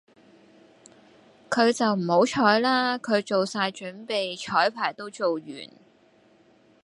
[1.51, 5.41] 佢就唔好彩啦，佢做好曬準備，彩排都做完